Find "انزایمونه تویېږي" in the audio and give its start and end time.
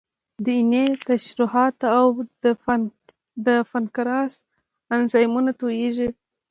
4.95-6.09